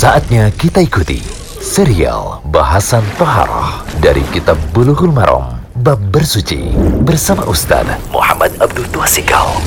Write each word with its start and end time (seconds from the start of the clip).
Saatnya 0.00 0.48
kita 0.56 0.80
ikuti 0.80 1.20
serial 1.60 2.40
bahasan 2.48 3.04
Toharoh 3.20 3.84
dari 4.00 4.24
Kitab 4.32 4.56
Bulughul 4.72 5.12
Maram 5.12 5.60
Bab 5.84 6.00
Bersuci 6.08 6.72
bersama 7.04 7.44
Ustaz 7.44 7.84
Muhammad 8.08 8.48
Abdul 8.64 8.88
Tuasikal. 8.88 9.60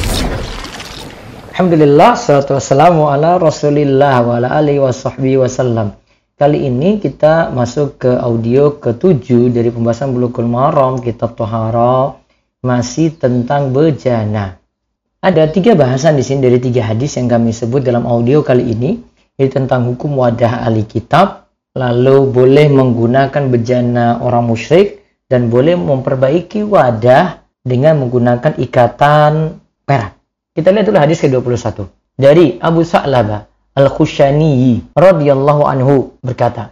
Alhamdulillah, 1.53 2.17
salatu 2.17 2.57
wassalamu 2.57 3.13
ala 3.13 3.37
rasulillah 3.37 4.25
wa 4.25 4.41
ala 4.41 4.57
alihi 4.57 4.81
wa 4.81 4.89
sahbihi 4.89 5.37
wasallam. 5.37 5.93
Kali 6.33 6.65
ini 6.65 6.97
kita 6.97 7.53
masuk 7.53 8.01
ke 8.01 8.17
audio 8.17 8.73
ke-7 8.81 9.53
dari 9.53 9.69
pembahasan 9.69 10.17
Bulughul 10.17 10.49
Maram 10.49 10.97
Kitab 10.97 11.37
Toharoh 11.37 12.17
masih 12.65 13.13
tentang 13.21 13.69
bejana. 13.69 14.57
Ada 15.21 15.45
tiga 15.53 15.77
bahasan 15.77 16.17
di 16.17 16.25
sini 16.25 16.41
dari 16.41 16.57
tiga 16.57 16.89
hadis 16.89 17.21
yang 17.21 17.29
kami 17.29 17.53
sebut 17.53 17.85
dalam 17.85 18.09
audio 18.09 18.41
kali 18.41 18.73
ini, 18.73 19.12
yaitu 19.39 19.57
tentang 19.61 19.89
hukum 19.89 20.17
wadah 20.17 20.65
ahli 20.65 20.85
kitab, 20.85 21.49
lalu 21.73 22.29
boleh 22.29 22.69
menggunakan 22.69 23.49
bejana 23.49 24.21
orang 24.21 24.45
musyrik, 24.45 25.01
dan 25.25 25.49
boleh 25.49 25.73
memperbaiki 25.73 26.61
wadah 26.61 27.41
dengan 27.65 28.05
menggunakan 28.05 28.53
ikatan 28.59 29.57
perak. 29.87 30.13
Kita 30.53 30.69
lihat 30.69 30.85
dulu 30.85 30.99
hadis 31.01 31.17
ke-21. 31.25 31.89
Dari 32.13 32.61
Abu 32.61 32.85
Sa'labah 32.85 33.49
Al-Khushani 33.73 34.93
radhiyallahu 34.93 35.65
anhu 35.65 36.13
berkata, 36.21 36.69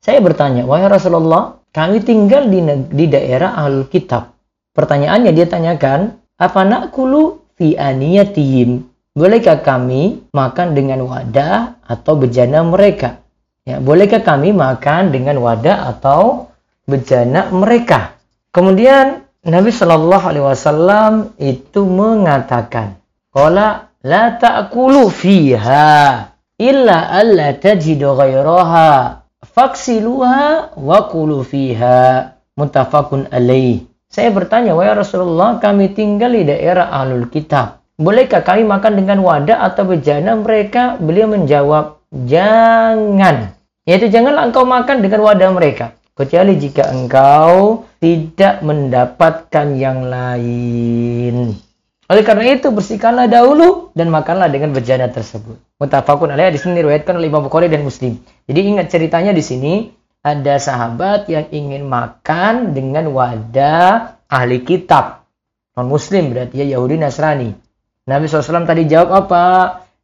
saya 0.00 0.24
bertanya, 0.24 0.64
wahai 0.64 0.88
Rasulullah, 0.88 1.60
kami 1.68 2.00
tinggal 2.00 2.48
di, 2.48 2.64
di 2.88 3.04
daerah 3.12 3.52
ahlul 3.60 3.92
kitab. 3.92 4.32
Pertanyaannya 4.72 5.36
dia 5.36 5.44
tanyakan, 5.44 6.16
apa 6.40 6.60
nakulu 6.64 7.44
fi 7.58 7.76
aniyatihim. 7.76 8.86
Bolehkah 9.18 9.66
kami 9.66 10.30
makan 10.30 10.78
dengan 10.78 11.02
wadah 11.02 11.82
atau 11.82 12.14
bejana 12.14 12.62
mereka? 12.62 13.18
Ya, 13.66 13.82
bolehkah 13.82 14.22
kami 14.22 14.54
makan 14.54 15.10
dengan 15.10 15.42
wadah 15.42 15.90
atau 15.90 16.54
bejana 16.86 17.50
mereka? 17.50 18.14
Kemudian 18.54 19.26
Nabi 19.42 19.74
Shallallahu 19.74 20.22
Alaihi 20.22 20.46
Wasallam 20.46 21.34
itu 21.34 21.82
mengatakan, 21.82 23.02
"Qala 23.34 23.90
la 24.06 24.38
ta'kulu 24.38 25.10
fiha 25.10 26.30
illa 26.54 27.10
alla 27.10 27.58
tajidu 27.58 28.14
ghairaha 28.14 29.18
faksiluha 29.42 30.78
wa 30.78 30.98
kulu 31.10 31.42
fiha." 31.42 32.38
Muttafaqun 32.54 33.34
alaih. 33.34 33.82
Saya 34.06 34.30
bertanya, 34.30 34.78
wahai 34.78 34.94
Rasulullah, 34.94 35.58
kami 35.58 35.90
tinggal 35.94 36.34
di 36.34 36.42
daerah 36.46 36.90
Ahlul 36.90 37.26
Kitab. 37.30 37.78
Bolehkah 37.98 38.46
kami 38.46 38.62
makan 38.62 38.94
dengan 38.94 39.18
wadah 39.26 39.58
atau 39.66 39.82
bejana 39.82 40.38
mereka? 40.38 40.94
Beliau 41.02 41.26
menjawab, 41.26 41.98
jangan. 42.30 43.58
Yaitu 43.90 44.06
janganlah 44.06 44.46
engkau 44.46 44.62
makan 44.62 45.02
dengan 45.02 45.26
wadah 45.26 45.50
mereka. 45.50 45.98
Kecuali 46.14 46.54
jika 46.62 46.94
engkau 46.94 47.82
tidak 47.98 48.62
mendapatkan 48.62 49.74
yang 49.74 50.06
lain. 50.06 51.58
Oleh 52.06 52.22
karena 52.22 52.54
itu 52.54 52.70
bersihkanlah 52.70 53.26
dahulu 53.26 53.90
dan 53.98 54.14
makanlah 54.14 54.46
dengan 54.46 54.70
bejana 54.70 55.10
tersebut. 55.10 55.58
Mutafakun 55.82 56.30
alaih 56.30 56.54
di 56.54 56.62
sini 56.62 56.78
diriwayatkan 56.78 57.18
oleh 57.18 57.26
Imam 57.26 57.42
Bukhari 57.42 57.66
dan 57.66 57.82
Muslim. 57.82 58.14
Jadi 58.46 58.60
ingat 58.62 58.94
ceritanya 58.94 59.34
di 59.34 59.42
sini 59.42 59.90
ada 60.22 60.54
sahabat 60.62 61.26
yang 61.26 61.50
ingin 61.50 61.82
makan 61.82 62.78
dengan 62.78 63.10
wadah 63.10 64.22
ahli 64.30 64.62
kitab. 64.62 65.26
Non 65.74 65.90
muslim 65.90 66.30
berarti 66.30 66.62
ya 66.62 66.78
Yahudi 66.78 66.94
Nasrani. 66.94 67.67
Nabi 68.08 68.24
SAW 68.24 68.64
tadi 68.64 68.88
jawab 68.88 69.28
apa? 69.28 69.44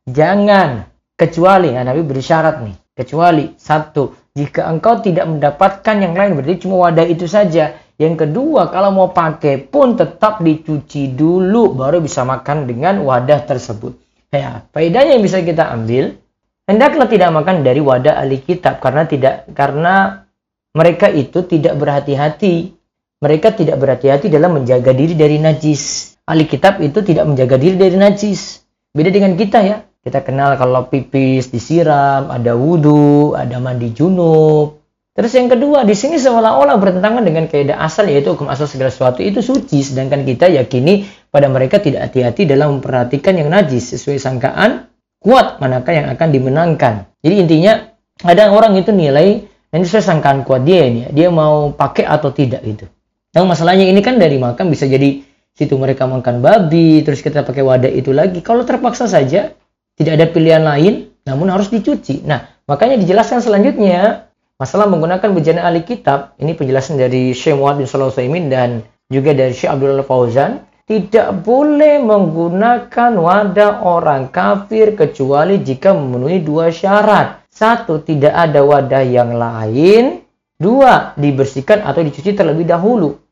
Jangan. 0.05 0.85
Kecuali, 1.17 1.73
nah 1.73 1.89
Nabi 1.89 2.05
beri 2.05 2.21
syarat 2.21 2.61
nih. 2.61 2.77
Kecuali, 2.95 3.57
satu, 3.57 4.13
jika 4.37 4.69
engkau 4.69 5.01
tidak 5.01 5.25
mendapatkan 5.31 5.97
yang 5.99 6.13
lain, 6.13 6.37
berarti 6.37 6.67
cuma 6.67 6.91
wadah 6.91 7.07
itu 7.09 7.25
saja. 7.25 7.81
Yang 7.97 8.27
kedua, 8.27 8.69
kalau 8.75 8.91
mau 8.91 9.09
pakai 9.15 9.63
pun 9.63 9.95
tetap 9.95 10.43
dicuci 10.43 11.15
dulu, 11.15 11.79
baru 11.79 12.03
bisa 12.03 12.27
makan 12.27 12.67
dengan 12.67 13.01
wadah 13.07 13.47
tersebut. 13.47 13.95
Ya, 14.35 14.67
faedahnya 14.75 15.15
yang 15.15 15.23
bisa 15.23 15.39
kita 15.47 15.71
ambil, 15.71 16.19
hendaklah 16.67 17.07
tidak 17.07 17.31
makan 17.31 17.63
dari 17.63 17.79
wadah 17.79 18.19
ahli 18.19 18.43
kitab 18.43 18.83
karena 18.83 19.07
tidak 19.07 19.47
karena 19.55 20.27
mereka 20.75 21.07
itu 21.07 21.47
tidak 21.47 21.79
berhati-hati. 21.79 22.75
Mereka 23.23 23.55
tidak 23.55 23.79
berhati-hati 23.79 24.27
dalam 24.27 24.59
menjaga 24.59 24.91
diri 24.91 25.15
dari 25.15 25.39
najis. 25.39 26.14
Ahli 26.25 26.49
kitab 26.49 26.81
itu 26.81 27.05
tidak 27.05 27.29
menjaga 27.29 27.61
diri 27.61 27.77
dari 27.77 28.01
najis. 28.01 28.65
Beda 28.97 29.13
dengan 29.13 29.37
kita 29.37 29.61
ya. 29.61 29.85
Kita 30.05 30.21
kenal 30.21 30.57
kalau 30.61 30.89
pipis 30.89 31.49
disiram, 31.49 32.29
ada 32.29 32.53
wudhu, 32.57 33.33
ada 33.37 33.57
mandi 33.61 33.93
junub. 33.93 34.85
Terus 35.15 35.33
yang 35.37 35.47
kedua, 35.47 35.87
di 35.87 35.95
sini 35.95 36.19
seolah-olah 36.19 36.75
bertentangan 36.77 37.23
dengan 37.23 37.47
kaidah 37.47 37.79
asal 37.79 38.11
yaitu 38.11 38.35
hukum 38.35 38.51
asal 38.51 38.67
segala 38.67 38.91
sesuatu 38.91 39.23
itu 39.23 39.41
suci, 39.41 39.81
sedangkan 39.81 40.27
kita 40.27 40.51
yakini 40.51 41.07
pada 41.31 41.47
mereka 41.47 41.79
tidak 41.79 42.11
hati-hati 42.11 42.51
dalam 42.51 42.79
memperhatikan 42.79 43.39
yang 43.39 43.47
najis 43.47 43.95
sesuai 43.95 44.19
sangkaan 44.19 44.91
kuat 45.23 45.63
manakah 45.63 45.95
yang 45.95 46.11
akan 46.11 46.29
dimenangkan. 46.35 46.95
Jadi 47.23 47.35
intinya 47.47 47.95
ada 48.27 48.51
orang 48.51 48.75
itu 48.75 48.91
nilai 48.91 49.47
yang 49.71 49.83
sesuai 49.87 50.03
sangkaan 50.03 50.43
kuat 50.43 50.67
dia 50.67 50.83
ini, 50.83 51.07
dia 51.15 51.31
mau 51.31 51.71
pakai 51.71 52.05
atau 52.05 52.35
tidak 52.35 52.67
itu. 52.67 52.85
Yang 53.33 53.45
masalahnya 53.55 53.87
ini 53.87 54.01
kan 54.03 54.19
dari 54.19 54.37
makan 54.37 54.67
bisa 54.67 54.85
jadi 54.91 55.23
situ 55.55 55.79
mereka 55.79 56.05
makan 56.11 56.43
babi, 56.43 57.01
terus 57.07 57.23
kita 57.23 57.47
pakai 57.47 57.63
wadah 57.63 57.91
itu 57.91 58.11
lagi. 58.11 58.43
Kalau 58.43 58.67
terpaksa 58.67 59.07
saja 59.07 59.55
tidak 59.95 60.13
ada 60.19 60.27
pilihan 60.27 60.67
lain, 60.67 61.15
namun 61.23 61.49
harus 61.49 61.71
dicuci. 61.71 62.27
Nah, 62.27 62.45
makanya 62.67 62.99
dijelaskan 62.99 63.41
selanjutnya 63.41 64.27
masalah 64.59 64.91
menggunakan 64.91 65.31
bejana 65.31 65.71
ahli 65.71 65.87
kitab. 65.87 66.35
Ini 66.43 66.59
penjelasan 66.59 66.99
dari 66.99 67.31
Syekh 67.31 67.55
Muhammad 67.55 67.87
bin 67.87 67.89
Shalih 67.89 68.45
dan 68.51 68.71
juga 69.09 69.31
dari 69.33 69.55
Syekh 69.55 69.71
Abdullah 69.71 70.05
Fauzan 70.05 70.67
tidak 70.85 71.41
boleh 71.41 71.97
menggunakan 72.05 73.17
wadah 73.17 73.81
orang 73.89 74.29
kafir 74.29 74.93
kecuali 74.93 75.65
jika 75.65 75.97
memenuhi 75.97 76.45
dua 76.45 76.69
syarat. 76.69 77.49
Satu, 77.49 78.05
tidak 78.05 78.37
ada 78.37 78.61
wadah 78.61 79.01
yang 79.01 79.33
lain. 79.39 80.21
Dua, 80.61 81.17
dibersihkan 81.17 81.81
atau 81.87 82.05
dicuci 82.05 82.37
terlebih 82.37 82.69
dahulu. 82.69 83.24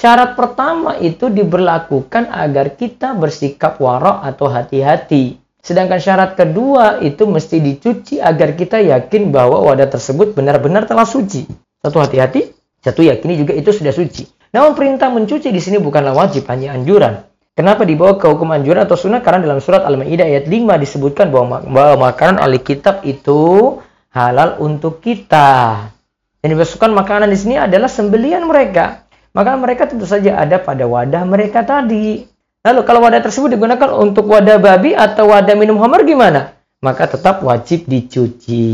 Syarat 0.00 0.32
pertama 0.32 0.96
itu 0.96 1.28
diberlakukan 1.28 2.32
agar 2.32 2.72
kita 2.72 3.12
bersikap 3.12 3.76
warok 3.84 4.24
atau 4.24 4.48
hati-hati. 4.48 5.36
Sedangkan 5.60 6.00
syarat 6.00 6.40
kedua 6.40 7.04
itu 7.04 7.28
mesti 7.28 7.60
dicuci 7.60 8.16
agar 8.16 8.56
kita 8.56 8.80
yakin 8.80 9.28
bahwa 9.28 9.60
wadah 9.60 9.92
tersebut 9.92 10.32
benar-benar 10.32 10.88
telah 10.88 11.04
suci. 11.04 11.44
Satu 11.84 12.00
hati-hati, 12.00 12.48
satu 12.80 13.04
yakini 13.04 13.44
juga 13.44 13.52
itu 13.52 13.76
sudah 13.76 13.92
suci. 13.92 14.24
Namun 14.56 14.72
perintah 14.72 15.12
mencuci 15.12 15.52
di 15.52 15.60
sini 15.60 15.76
bukanlah 15.76 16.16
wajib, 16.16 16.48
hanya 16.48 16.72
anjuran. 16.72 17.20
Kenapa 17.52 17.84
dibawa 17.84 18.16
ke 18.16 18.24
hukum 18.24 18.56
anjuran 18.56 18.88
atau 18.88 18.96
sunnah? 18.96 19.20
Karena 19.20 19.44
dalam 19.44 19.60
surat 19.60 19.84
Al-Maidah 19.84 20.24
ayat 20.24 20.48
5 20.48 20.80
disebutkan 20.80 21.28
bahwa, 21.28 21.60
bahwa 21.60 22.08
makanan 22.08 22.40
ahli 22.40 22.56
kitab 22.64 23.04
itu 23.04 23.76
halal 24.16 24.56
untuk 24.64 25.04
kita. 25.04 25.92
Yang 26.40 26.50
dimasukkan 26.56 26.90
makanan 26.96 27.28
di 27.28 27.36
sini 27.36 27.60
adalah 27.60 27.92
sembelian 27.92 28.48
mereka. 28.48 29.09
Maka 29.30 29.54
mereka 29.54 29.86
tentu 29.86 30.06
saja 30.06 30.38
ada 30.38 30.58
pada 30.58 30.90
wadah 30.90 31.22
mereka 31.22 31.62
tadi. 31.62 32.26
Lalu 32.60 32.80
kalau 32.84 33.00
wadah 33.06 33.22
tersebut 33.22 33.56
digunakan 33.56 33.88
untuk 33.94 34.26
wadah 34.28 34.58
babi 34.60 34.92
atau 34.92 35.30
wadah 35.30 35.54
minum 35.54 35.78
homer 35.78 36.02
gimana? 36.04 36.58
Maka 36.82 37.08
tetap 37.08 37.40
wajib 37.46 37.86
dicuci. 37.86 38.66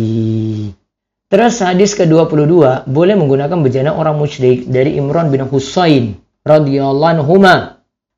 Terus 1.27 1.59
hadis 1.59 1.99
ke-22 1.99 2.87
boleh 2.87 3.15
menggunakan 3.19 3.59
bejana 3.59 3.91
orang 3.94 4.15
musyrik 4.15 4.71
dari 4.71 4.94
Imran 4.94 5.28
bin 5.31 5.43
Husain 5.50 6.19
radhiyallahu 6.47 7.12
anhu 7.19 7.43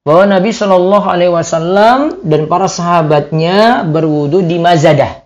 bahwa 0.08 0.24
Nabi 0.28 0.52
Shallallahu 0.52 1.06
alaihi 1.08 1.32
wasallam 1.32 2.24
dan 2.24 2.48
para 2.48 2.68
sahabatnya 2.68 3.84
berwudu 3.88 4.44
di 4.44 4.60
Mazadah. 4.60 5.24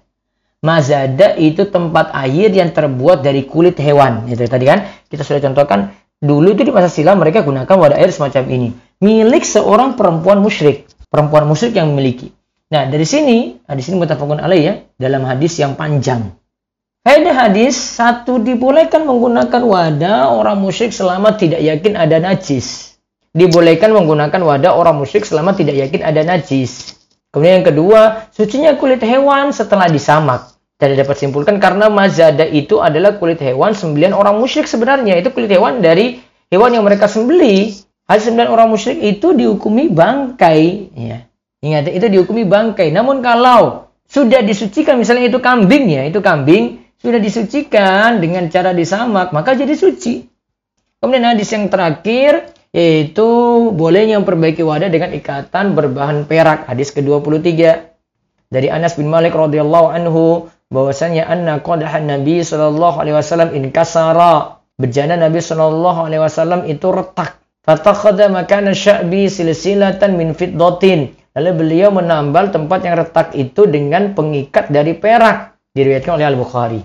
Mazadah 0.62 1.38
itu 1.42 1.66
tempat 1.66 2.14
air 2.14 2.50
yang 2.54 2.70
terbuat 2.70 3.22
dari 3.26 3.46
kulit 3.46 3.74
hewan. 3.82 4.30
Itu 4.30 4.46
tadi 4.46 4.66
kan 4.66 4.86
kita 5.10 5.26
sudah 5.26 5.42
contohkan 5.42 5.94
dulu 6.22 6.54
itu 6.54 6.62
di 6.62 6.70
masa 6.70 6.86
silam 6.86 7.18
mereka 7.18 7.42
gunakan 7.42 7.66
wadah 7.66 7.98
air 7.98 8.14
semacam 8.14 8.46
ini 8.46 8.70
milik 9.02 9.42
seorang 9.42 9.98
perempuan 9.98 10.38
musyrik, 10.38 10.86
perempuan 11.10 11.42
musyrik 11.50 11.74
yang 11.74 11.90
memiliki. 11.90 12.30
Nah, 12.70 12.86
dari 12.86 13.02
sini, 13.02 13.58
nah 13.66 13.74
di 13.74 13.82
sini 13.82 13.98
mutafakun 13.98 14.38
alaih 14.38 14.62
ya, 14.62 14.74
dalam 14.96 15.26
hadis 15.26 15.58
yang 15.58 15.74
panjang. 15.74 16.30
Faedah 17.02 17.34
hadis, 17.34 17.74
satu 17.74 18.38
dibolehkan 18.38 19.02
menggunakan 19.02 19.58
wadah 19.58 20.38
orang 20.38 20.62
musyrik 20.62 20.94
selama 20.94 21.34
tidak 21.34 21.58
yakin 21.58 21.98
ada 21.98 22.22
najis. 22.22 22.94
Dibolehkan 23.34 23.90
menggunakan 23.90 24.38
wadah 24.38 24.78
orang 24.78 25.02
musyrik 25.02 25.26
selama 25.26 25.52
tidak 25.52 25.74
yakin 25.82 26.00
ada 26.06 26.22
najis. 26.22 26.94
Kemudian 27.34 27.60
yang 27.60 27.66
kedua, 27.66 28.00
sucinya 28.30 28.78
kulit 28.78 29.02
hewan 29.02 29.50
setelah 29.50 29.90
disamak. 29.90 30.51
Dan 30.82 30.98
dapat 30.98 31.14
simpulkan 31.14 31.62
karena 31.62 31.86
mazada 31.86 32.42
itu 32.42 32.82
adalah 32.82 33.14
kulit 33.14 33.38
hewan 33.38 33.70
sembilan 33.70 34.10
orang 34.10 34.34
musyrik 34.42 34.66
sebenarnya. 34.66 35.14
Itu 35.14 35.30
kulit 35.30 35.46
hewan 35.54 35.78
dari 35.78 36.18
hewan 36.50 36.74
yang 36.74 36.82
mereka 36.82 37.06
sembeli. 37.06 37.70
Hal 38.10 38.18
sembilan 38.18 38.50
orang 38.50 38.66
musyrik 38.66 38.98
itu 38.98 39.30
dihukumi 39.30 39.94
bangkai. 39.94 40.90
Ya. 40.98 41.30
Ingat, 41.62 41.86
itu 41.94 42.10
dihukumi 42.10 42.42
bangkai. 42.50 42.90
Namun 42.90 43.22
kalau 43.22 43.94
sudah 44.10 44.42
disucikan 44.42 44.98
misalnya 44.98 45.30
itu 45.30 45.38
kambing 45.38 45.86
ya, 45.86 46.02
itu 46.02 46.18
kambing 46.18 46.82
sudah 46.98 47.22
disucikan 47.22 48.18
dengan 48.18 48.50
cara 48.50 48.74
disamak, 48.74 49.30
maka 49.30 49.54
jadi 49.54 49.78
suci. 49.78 50.26
Kemudian 50.98 51.30
hadis 51.30 51.50
yang 51.54 51.70
terakhir 51.70 52.50
yaitu 52.74 53.28
bolehnya 53.70 54.18
memperbaiki 54.18 54.66
wadah 54.66 54.90
dengan 54.90 55.14
ikatan 55.14 55.78
berbahan 55.78 56.26
perak. 56.26 56.66
Hadis 56.66 56.90
ke-23 56.90 57.50
dari 58.50 58.68
Anas 58.70 58.98
bin 58.98 59.06
Malik 59.06 59.34
radhiyallahu 59.34 59.86
anhu 59.94 60.50
bahwasanya 60.72 61.28
anna 61.28 61.60
qadahan 61.60 62.08
Nabi 62.08 62.40
sallallahu 62.40 62.96
alaihi 62.96 63.16
wasallam 63.20 63.52
inkasara. 63.52 64.64
Bejana 64.80 65.20
Nabi 65.20 65.38
sallallahu 65.44 66.08
alaihi 66.08 66.24
wasallam 66.24 66.64
itu 66.64 66.88
retak. 66.88 67.38
Fatakhadha 67.62 68.32
makana 68.32 68.74
sya'bi 68.74 69.28
silsilatan 69.28 70.18
min 70.18 70.32
fiddatin. 70.34 71.14
Lalu 71.36 71.50
beliau 71.54 71.94
menambal 71.94 72.50
tempat 72.50 72.82
yang 72.82 72.98
retak 72.98 73.36
itu 73.36 73.68
dengan 73.68 74.16
pengikat 74.16 74.72
dari 74.72 74.96
perak. 74.96 75.54
Diriwayatkan 75.76 76.18
oleh 76.18 76.26
Al-Bukhari. 76.28 76.80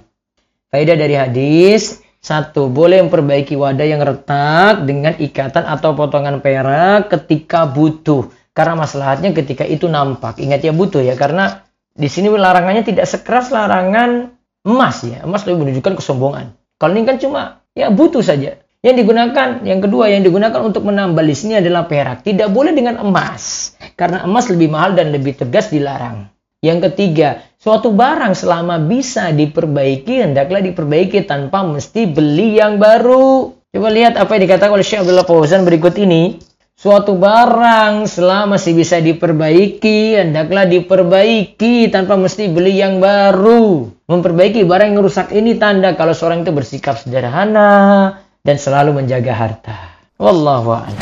Faedah 0.71 0.95
dari 0.95 1.15
hadis, 1.15 2.03
satu, 2.23 2.71
boleh 2.71 3.03
memperbaiki 3.03 3.55
wadah 3.55 3.87
yang 3.87 4.03
retak 4.03 4.83
dengan 4.87 5.15
ikatan 5.15 5.63
atau 5.63 5.95
potongan 5.95 6.39
perak 6.39 7.11
ketika 7.11 7.67
butuh. 7.67 8.31
Karena 8.55 8.79
masalahnya 8.79 9.35
ketika 9.35 9.67
itu 9.67 9.91
nampak. 9.91 10.39
Ingat 10.39 10.63
ya 10.63 10.71
butuh 10.71 11.03
ya, 11.03 11.19
karena 11.19 11.66
di 11.97 12.05
sini 12.05 12.29
larangannya 12.29 12.85
tidak 12.85 13.09
sekeras 13.09 13.49
larangan 13.49 14.29
emas 14.61 15.01
ya. 15.01 15.25
Emas 15.25 15.43
lebih 15.49 15.65
menunjukkan 15.65 15.97
kesombongan. 15.97 16.53
Kalau 16.77 16.93
ini 16.93 17.09
kan 17.09 17.17
cuma 17.17 17.65
ya 17.73 17.89
butuh 17.89 18.21
saja. 18.21 18.61
Yang 18.85 18.95
digunakan, 19.03 19.65
yang 19.65 19.81
kedua 19.81 20.13
yang 20.13 20.21
digunakan 20.21 20.61
untuk 20.61 20.85
menambal 20.85 21.25
di 21.25 21.33
sini 21.33 21.57
adalah 21.57 21.89
perak. 21.89 22.21
Tidak 22.21 22.53
boleh 22.53 22.77
dengan 22.77 23.01
emas. 23.01 23.73
Karena 23.97 24.21
emas 24.21 24.53
lebih 24.53 24.69
mahal 24.69 24.93
dan 24.93 25.09
lebih 25.09 25.33
tegas 25.33 25.73
dilarang. 25.73 26.29
Yang 26.61 26.93
ketiga, 26.93 27.41
suatu 27.57 27.89
barang 27.93 28.37
selama 28.37 28.77
bisa 28.81 29.33
diperbaiki, 29.33 30.21
hendaklah 30.29 30.61
diperbaiki 30.61 31.25
tanpa 31.25 31.65
mesti 31.65 32.05
beli 32.05 32.61
yang 32.61 32.77
baru. 32.77 33.57
Coba 33.73 33.89
lihat 33.89 34.17
apa 34.17 34.37
yang 34.37 34.43
dikatakan 34.45 34.73
oleh 34.73 34.85
Syekh 34.85 35.05
Abdullah 35.05 35.25
Fauzan 35.25 35.65
berikut 35.65 35.97
ini. 35.97 36.37
Suatu 36.87 37.19
barang 37.19 38.07
selama 38.07 38.55
masih 38.55 38.71
bisa 38.71 39.03
diperbaiki, 39.03 40.23
hendaklah 40.23 40.63
diperbaiki 40.63 41.91
tanpa 41.91 42.15
mesti 42.15 42.47
beli 42.47 42.79
yang 42.79 43.03
baru. 43.03 43.91
Memperbaiki 44.07 44.63
barang 44.63 44.95
yang 44.95 45.03
rusak 45.03 45.35
ini 45.35 45.59
tanda 45.59 45.99
kalau 45.99 46.15
seorang 46.15 46.47
itu 46.47 46.55
bersikap 46.55 46.95
sederhana 46.95 48.15
dan 48.39 48.55
selalu 48.55 49.03
menjaga 49.03 49.35
harta. 49.35 49.99
Wallahu 50.15 50.79
a'lam. 50.79 50.95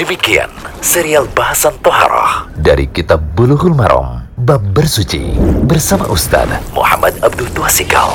Demikian 0.00 0.48
serial 0.80 1.28
bahasan 1.36 1.76
Toharoh 1.84 2.48
dari 2.56 2.88
kitab 2.88 3.20
Bulughul 3.36 3.76
Maram 3.76 4.24
Bab 4.40 4.64
Bersuci 4.72 5.36
bersama 5.68 6.08
Ustaz 6.08 6.48
Muhammad 6.72 7.12
Abdul 7.20 7.52
Tuasikal. 7.52 8.08